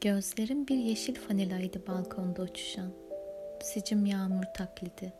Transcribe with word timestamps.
Gözlerim 0.00 0.68
bir 0.68 0.76
yeşil 0.76 1.14
fanilaydı 1.14 1.86
balkonda 1.86 2.42
uçuşan. 2.42 2.90
Sicim 3.62 4.06
yağmur 4.06 4.44
taklidi. 4.54 5.12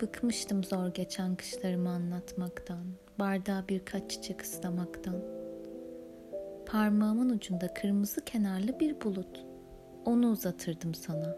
Bıkmıştım 0.00 0.64
zor 0.64 0.88
geçen 0.88 1.36
kışlarımı 1.36 1.90
anlatmaktan, 1.90 2.84
bardağa 3.18 3.64
birkaç 3.68 4.10
çiçek 4.10 4.42
ıslamaktan. 4.42 5.22
Parmağımın 6.66 7.30
ucunda 7.30 7.74
kırmızı 7.74 8.24
kenarlı 8.24 8.80
bir 8.80 9.00
bulut. 9.00 9.44
Onu 10.04 10.30
uzatırdım 10.30 10.94
sana. 10.94 11.36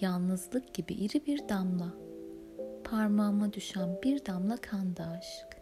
Yalnızlık 0.00 0.74
gibi 0.74 0.92
iri 0.94 1.26
bir 1.26 1.48
damla. 1.48 1.94
Parmağıma 2.84 3.52
düşen 3.52 3.98
bir 4.02 4.26
damla 4.26 4.56
kan 4.56 4.96
da 4.96 5.04
aşk. 5.04 5.56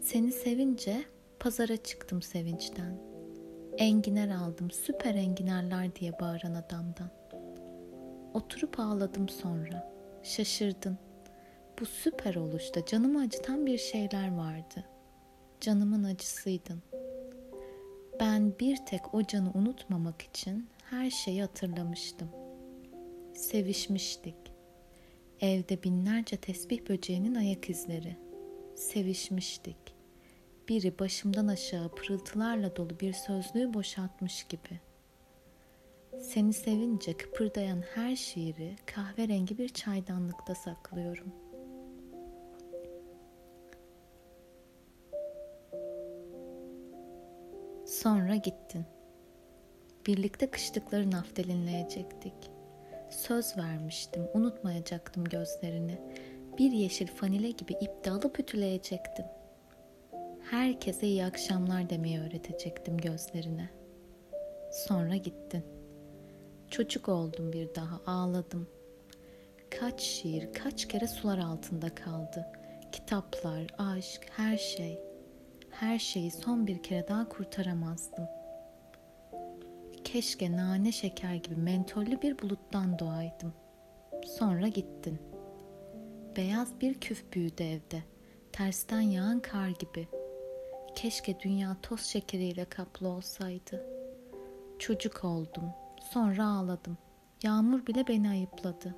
Seni 0.00 0.32
sevince 0.32 1.04
pazara 1.40 1.76
çıktım 1.76 2.22
sevinçten. 2.22 2.98
Enginer 3.78 4.28
aldım 4.28 4.70
süper 4.70 5.14
enginerler 5.14 5.94
diye 5.96 6.12
bağıran 6.20 6.54
adamdan. 6.54 7.10
Oturup 8.34 8.80
ağladım 8.80 9.28
sonra. 9.28 9.92
Şaşırdın. 10.22 10.98
Bu 11.80 11.86
süper 11.86 12.34
oluşta 12.34 12.86
canımı 12.86 13.20
acıtan 13.20 13.66
bir 13.66 13.78
şeyler 13.78 14.36
vardı. 14.36 14.84
Canımın 15.60 16.04
acısıydın. 16.04 16.82
Ben 18.20 18.58
bir 18.60 18.76
tek 18.76 19.14
o 19.14 19.22
canı 19.22 19.50
unutmamak 19.54 20.22
için 20.22 20.68
her 20.90 21.10
şeyi 21.10 21.40
hatırlamıştım. 21.40 22.28
Sevişmiştik. 23.34 24.34
Evde 25.40 25.82
binlerce 25.82 26.36
tesbih 26.36 26.88
böceğinin 26.88 27.34
ayak 27.34 27.70
izleri. 27.70 28.16
Sevişmiştik. 28.76 29.97
Biri 30.68 30.98
başımdan 30.98 31.46
aşağı 31.46 31.88
pırıltılarla 31.88 32.76
dolu 32.76 33.00
bir 33.00 33.12
sözlüğü 33.12 33.74
boşaltmış 33.74 34.44
gibi.'' 34.44 34.88
Seni 36.20 36.52
sevince 36.52 37.16
kıpırdayan 37.16 37.82
her 37.94 38.16
şiiri 38.16 38.76
kahverengi 38.86 39.58
bir 39.58 39.68
çaydanlıkta 39.68 40.54
saklıyorum. 40.54 41.32
Sonra 47.86 48.36
gittin. 48.36 48.84
Birlikte 50.06 50.50
kışlıkları 50.50 51.10
naftelinleyecektik. 51.10 52.34
Söz 53.10 53.56
vermiştim, 53.56 54.22
unutmayacaktım 54.34 55.24
gözlerini. 55.24 55.98
Bir 56.58 56.72
yeşil 56.72 57.06
fanile 57.06 57.50
gibi 57.50 57.72
ipte 57.72 58.10
alıp 58.10 58.40
ütüleyecektim. 58.40 59.24
Herkese 60.50 61.06
iyi 61.06 61.24
akşamlar 61.24 61.90
demeyi 61.90 62.20
öğretecektim 62.20 62.98
gözlerine. 62.98 63.70
Sonra 64.72 65.16
gittin.'' 65.16 65.78
Çocuk 66.70 67.08
oldum 67.08 67.52
bir 67.52 67.74
daha 67.74 68.00
ağladım. 68.06 68.68
Kaç 69.80 70.00
şiir 70.00 70.52
kaç 70.52 70.88
kere 70.88 71.06
sular 71.06 71.38
altında 71.38 71.94
kaldı. 71.94 72.46
Kitaplar, 72.92 73.66
aşk, 73.78 74.26
her 74.36 74.56
şey. 74.56 74.98
Her 75.70 75.98
şeyi 75.98 76.30
son 76.30 76.66
bir 76.66 76.82
kere 76.82 77.08
daha 77.08 77.28
kurtaramazdım. 77.28 78.24
Keşke 80.04 80.52
nane 80.52 80.92
şeker 80.92 81.34
gibi 81.34 81.56
mentollü 81.56 82.22
bir 82.22 82.38
buluttan 82.38 82.98
doğaydım. 82.98 83.52
Sonra 84.38 84.68
gittin. 84.68 85.18
Beyaz 86.36 86.80
bir 86.80 86.94
küf 86.94 87.32
büyüdü 87.32 87.62
evde. 87.62 88.02
Tersten 88.52 89.00
yağan 89.00 89.40
kar 89.40 89.68
gibi. 89.68 90.08
Keşke 91.02 91.40
dünya 91.40 91.76
toz 91.82 92.00
şekeriyle 92.00 92.64
kaplı 92.64 93.08
olsaydı. 93.08 93.86
Çocuk 94.78 95.24
oldum, 95.24 95.64
Sonra 96.12 96.46
ağladım. 96.46 96.98
Yağmur 97.42 97.86
bile 97.86 98.06
beni 98.08 98.30
ayıpladı. 98.30 98.94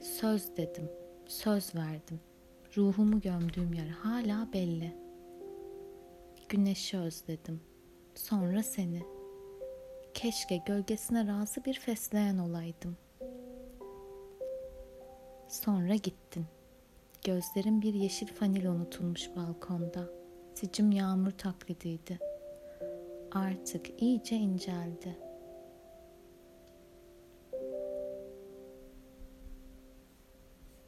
Söz 0.00 0.56
dedim, 0.56 0.90
söz 1.26 1.74
verdim. 1.74 2.20
Ruhumu 2.76 3.20
gömdüğüm 3.20 3.72
yer 3.72 3.88
hala 3.88 4.52
belli. 4.52 4.96
Güneşi 6.48 6.98
özledim. 6.98 7.60
Sonra 8.14 8.62
seni. 8.62 9.02
Keşke 10.14 10.56
gölgesine 10.56 11.26
razı 11.26 11.64
bir 11.64 11.74
fesleğen 11.74 12.38
olaydım. 12.38 12.96
Sonra 15.48 15.94
gittin. 15.94 16.46
Gözlerim 17.24 17.82
bir 17.82 17.94
yeşil 17.94 18.26
fanil 18.26 18.66
unutulmuş 18.66 19.30
balkonda. 19.36 20.25
Sicim 20.56 20.92
yağmur 20.92 21.30
taklidiydi. 21.30 22.18
Artık 23.32 24.02
iyice 24.02 24.36
inceldi.'' 24.36 25.25